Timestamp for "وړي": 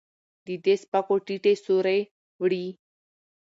2.41-2.65